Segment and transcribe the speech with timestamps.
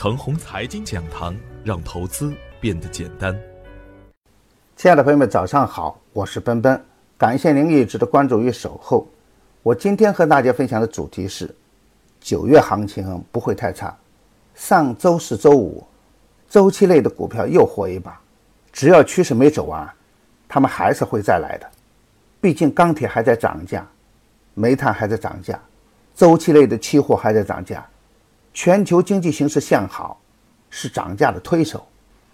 [0.00, 3.36] 程红财经讲堂，让投资变得简单。
[4.76, 6.80] 亲爱的朋友们，早上好，我是奔奔，
[7.18, 9.08] 感谢您一直的关注与守候。
[9.60, 11.52] 我今天和大家分享的主题是：
[12.20, 13.92] 九月行情不会太差。
[14.54, 15.84] 上周四周五，
[16.48, 18.20] 周期类的股票又火一把，
[18.70, 19.92] 只要趋势没走完，
[20.46, 21.68] 他们还是会再来的。
[22.40, 23.84] 毕竟钢铁还在涨价，
[24.54, 25.60] 煤炭还在涨价，
[26.14, 27.84] 周期类的期货还在涨价。
[28.60, 30.20] 全球经济形势向好，
[30.68, 31.86] 是涨价的推手，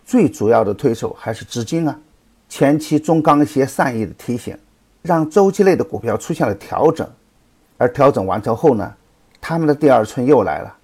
[0.07, 2.01] 最主要的推手还是资金啊。
[2.49, 4.57] 前期中钢协善意的提醒，
[5.03, 7.07] 让周期类的股票出现了调整，
[7.77, 8.91] 而调整完成后呢，
[9.39, 10.75] 他们的第二春又来了，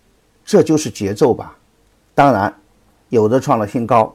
[0.45, 1.57] 这就是节奏吧。
[2.15, 2.55] 当然，
[3.09, 4.15] 有的创了新高，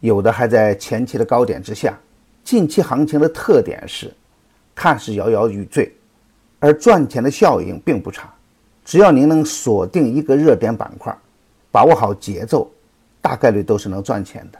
[0.00, 1.94] 有的还在前期的高点之下。
[2.42, 4.10] 近期行情的特点是，
[4.74, 5.94] 看似摇摇欲坠，
[6.58, 8.33] 而赚钱的效应并不差。
[8.84, 11.16] 只要您能锁定一个热点板块，
[11.72, 12.70] 把握好节奏，
[13.20, 14.58] 大概率都是能赚钱的。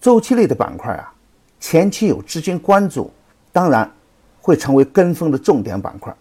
[0.00, 1.12] 周期类的板块啊，
[1.60, 3.10] 前期有资金关注，
[3.52, 3.88] 当然
[4.40, 6.14] 会成为跟风的重点板块。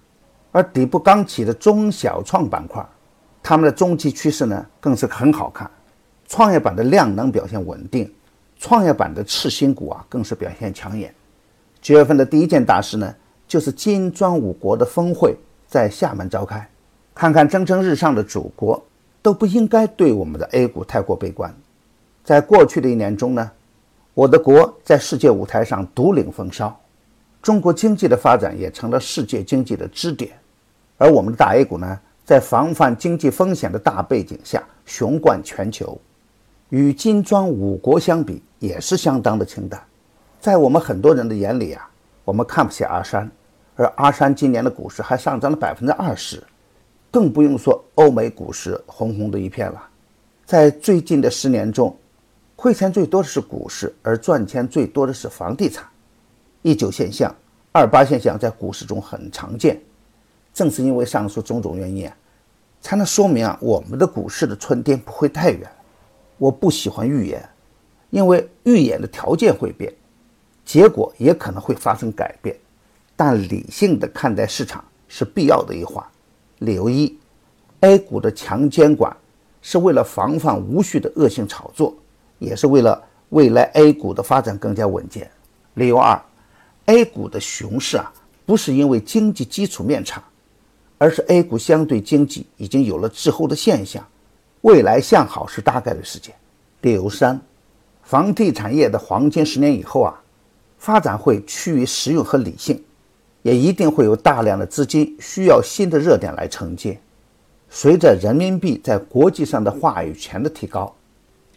[0.52, 2.86] 而底部刚起的中小创板块，
[3.42, 5.70] 他们的中期趋势呢更是很好看。
[6.28, 8.12] 创业板的量能表现稳定，
[8.58, 11.14] 创业板的次新股啊更是表现抢眼。
[11.82, 13.16] 九月份的第一件大事呢，
[13.48, 15.36] 就是金砖五国的峰会
[15.68, 16.70] 在厦门召开。
[17.20, 18.82] 看看蒸蒸日上的祖国，
[19.22, 21.54] 都不应该对我们的 A 股太过悲观。
[22.24, 23.52] 在过去的一年中呢，
[24.14, 26.74] 我的国在世界舞台上独领风骚，
[27.42, 30.32] 中国经济的发展也成了世界经济的支点。
[30.98, 36.00] 而我们的大 A 股呢，在防范经济风险的大背景下雄冠全球，
[36.70, 39.78] 与金砖五国相比也是相当的清淡。
[40.40, 41.86] 在我们很多人的眼里啊，
[42.24, 43.30] 我们看不起阿山，
[43.76, 46.42] 而阿山今年的股市还上涨了百分之二十。
[47.12, 49.90] 更不用说欧美股市红红的一片了。
[50.46, 51.96] 在最近的十年中，
[52.56, 55.86] 亏钱最多的是股市，而赚钱最多的是房地产。
[56.62, 57.34] 一九现象、
[57.72, 59.80] 二八现象在股市中很常见。
[60.54, 62.16] 正是因为上述种种原因啊，
[62.82, 65.70] 才能说明啊我们的股市的春天不会太远。
[66.38, 67.48] 我不喜欢预言，
[68.10, 69.94] 因为预言的条件会变，
[70.66, 72.56] 结果也可能会发生改变。
[73.16, 76.04] 但理性的看待市场是必要的一环。
[76.60, 77.18] 理由一
[77.82, 79.16] ，A 股的强监管
[79.62, 81.96] 是为了防范无序的恶性炒作，
[82.38, 85.30] 也是为了未来 A 股的发展更加稳健。
[85.76, 86.22] 理由二
[86.86, 88.12] ，A 股的熊市啊，
[88.46, 90.22] 不是因为经济基础面差，
[90.98, 94.06] 而是 A 股相对经济已经有了滞后的现象，
[94.62, 96.36] 未来向好是大概率事件。
[96.82, 97.40] 理由三，
[98.04, 100.22] 房地产业的黄金十年以后啊，
[100.78, 102.84] 发展会趋于实用和理性。
[103.42, 107.00] 也一定会有大量的资金需要新的热点来承接。
[107.70, 110.94] 随着人民币在国际上的话语权的提高，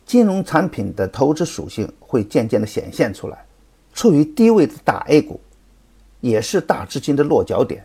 [0.04, 3.44] 金融产品的投资属性会渐渐的显现出来。
[3.94, 5.40] 处于低位的大 A 股，
[6.20, 7.84] 也是大资金的落脚点。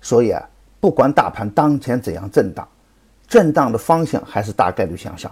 [0.00, 0.48] 所以啊，
[0.80, 2.66] 不管大盘当前怎样震荡，
[3.26, 5.30] 震荡的方向还是大概率向上。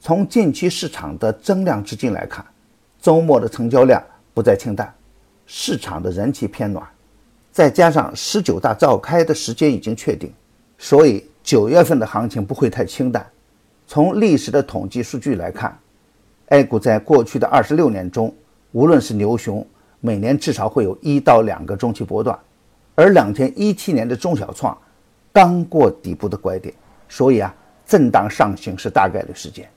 [0.00, 2.44] 从近期市场的增量资金来看，
[3.00, 4.94] 周末的成交量不再清淡，
[5.46, 6.86] 市场的人气偏暖。
[7.52, 10.32] 再加上十九大召开的时间已经确定，
[10.78, 13.26] 所以九月份的行情不会太清淡。
[13.86, 15.76] 从历史的统计数据来看
[16.46, 18.32] ，A 股在过去的二十六年中，
[18.70, 19.66] 无论是牛熊，
[20.00, 22.38] 每年至少会有一到两个中期波段。
[22.94, 24.76] 而两千一七年的中小创
[25.32, 26.72] 刚过底部的拐点，
[27.08, 27.54] 所以啊，
[27.86, 29.68] 震荡上行是大概率事件。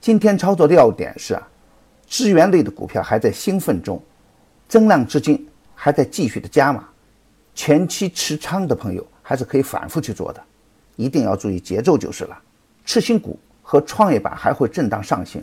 [0.00, 1.48] 今天操作的要点是啊，
[2.06, 4.02] 资源类的股票还在兴奋中，
[4.68, 6.86] 增量资金还在继续的加码。
[7.54, 10.42] 前期持仓的朋友还是可以反复去做的，
[10.96, 12.38] 一定要注意节奏就是了。
[12.84, 15.42] 次新股和创业板还会震荡上行，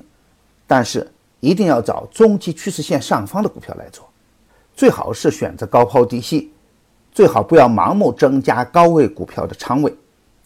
[0.67, 4.07] 但是一定要找中期趋势线上方的股票来做，
[4.75, 6.51] 最好是选择高抛低吸，
[7.11, 9.91] 最好不要盲目增加高位股票的仓位。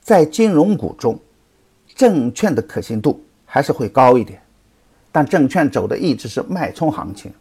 [0.02, 1.20] 在金融股中，
[1.96, 4.40] 证券的可信度还是会高一点，
[5.12, 7.34] 但证券走的一直是脉冲行情，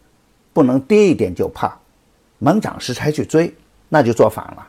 [0.51, 1.77] 不能跌一点就怕，
[2.39, 3.53] 猛涨时才去追。
[3.89, 4.67] 那就做反了。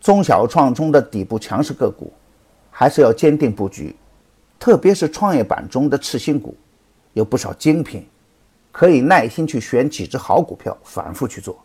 [0.00, 2.12] 中小创中的底部强势个股，
[2.70, 3.94] 还是要坚定布局，
[4.58, 6.56] 特别是创业板中的次新股，
[7.12, 8.04] 有不少精品，
[8.72, 11.56] 可以耐心去选几只好股票，反复去做。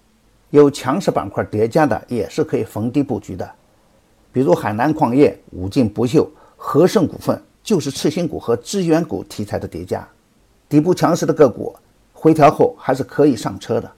[0.52, 3.50] 有强势板块叠加的，也是可以逢低布局的。
[4.32, 10.08] 比如海南矿业、五金不锈、和盛股份，就是次新股和资源股题材的叠加。
[10.70, 11.76] 底部强势的个股，
[12.14, 13.92] 回调后还是可以上车的。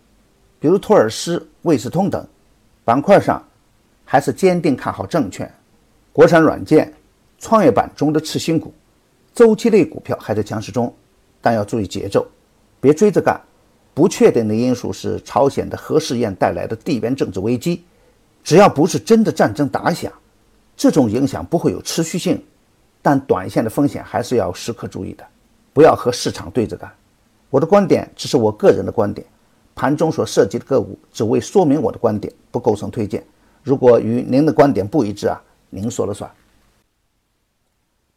[0.61, 2.25] 比如托尔斯、卫士通等。
[2.89, 3.39] 板块上，
[4.03, 5.47] 还是坚定看好证券、
[6.11, 6.91] 国产软件、
[7.37, 8.73] 创业板中的次新股，
[9.31, 10.91] 周期类股票还在强势中，
[11.39, 12.27] 但要注意节奏，
[12.81, 13.39] 别追着干。
[13.93, 17.83] 不确定的因素是朝鲜的核试验带来的地缘政治危机，
[18.43, 20.11] 只要不是真的战争打响，
[20.75, 22.43] 这种影响不会有持续性，
[23.03, 25.23] 但短线的风险还是要时刻注意的，
[25.73, 26.91] 不要和市场对着干。
[27.51, 29.27] 我的观点只是我个人的观点，
[29.79, 33.25] 盘中所涉及的个股只为说明我的观点，不构成推荐。
[33.63, 36.29] 如果与您的观点不一致啊，您说了算。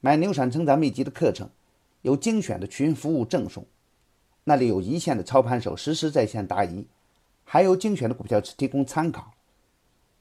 [0.01, 1.49] 买牛产成长秘籍的课程，
[2.01, 3.65] 有精选的群服务赠送。
[4.43, 6.85] 那里有一线的操盘手实时在线答疑，
[7.45, 9.31] 还有精选的股票提供参考。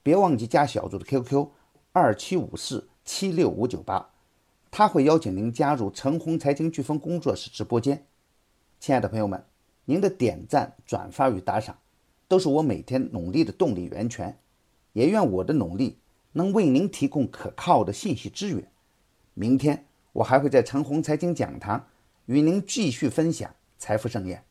[0.03, 1.47] 别忘记加小组的 QQ
[1.91, 4.11] 二七五四七六五九八，
[4.69, 8.05] 他会邀请您加入陈红财经飓风工作室直播间。
[8.79, 9.43] 亲爱的朋友们，
[9.91, 11.77] 您的点赞、转发与打赏，
[12.29, 14.37] 都是我每天努力的动力源泉。
[14.93, 15.97] 也愿我的努力
[16.31, 18.65] 能为您提供可靠的信息资源。
[19.33, 21.85] 明天我还会在陈红财经讲堂
[22.25, 23.53] 与您继续分享。
[23.77, 24.50] 财富盛宴。